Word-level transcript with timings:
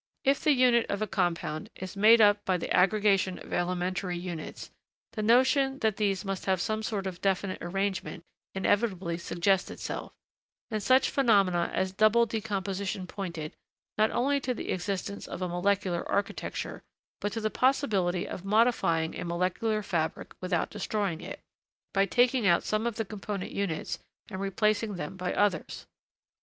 If 0.23 0.43
the 0.43 0.53
unit 0.53 0.87
of 0.89 1.03
a 1.03 1.07
compound 1.07 1.69
is 1.75 1.95
made 1.95 2.21
up 2.21 2.43
by 2.43 2.57
the 2.57 2.75
aggregation 2.75 3.37
of 3.37 3.53
elementary 3.53 4.17
units, 4.17 4.71
the 5.11 5.21
notion 5.21 5.77
that 5.85 5.97
these 5.97 6.25
must 6.25 6.47
have 6.47 6.59
some 6.59 6.81
sort 6.81 7.05
of 7.05 7.21
definite 7.21 7.59
arrangement 7.61 8.23
inevitably 8.55 9.19
suggests 9.19 9.69
itself; 9.69 10.11
and 10.71 10.81
such 10.81 11.11
phenomena 11.11 11.69
as 11.71 11.91
double 11.91 12.25
decomposition 12.25 13.05
pointed, 13.05 13.53
not 13.95 14.09
only 14.09 14.39
to 14.39 14.55
the 14.55 14.71
existence 14.71 15.27
of 15.27 15.43
a 15.43 15.47
molecular 15.47 16.03
architecture, 16.09 16.81
but 17.19 17.31
to 17.33 17.39
the 17.39 17.51
possibility 17.51 18.27
of 18.27 18.43
modifying 18.43 19.13
a 19.19 19.23
molecular 19.23 19.83
fabric 19.83 20.33
without 20.41 20.71
destroying 20.71 21.21
it, 21.21 21.39
by 21.93 22.07
taking 22.07 22.47
out 22.47 22.63
some 22.63 22.87
of 22.87 22.95
the 22.95 23.05
component 23.05 23.51
units 23.51 23.99
and 24.31 24.41
replacing 24.41 24.95
them 24.95 25.15
by 25.15 25.31
others. 25.31 25.85